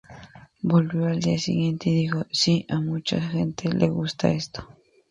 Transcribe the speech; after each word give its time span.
Volvió 0.63 1.05
al 1.05 1.19
día 1.19 1.37
siguiente 1.37 1.91
y 1.91 1.95
dijo: 1.95 2.25
"Sí, 2.31 2.65
a 2.69 2.81
mucha 2.81 3.21
gente 3.21 3.69
le 3.69 3.87
gusta 3.89 4.31
esto. 4.31 4.67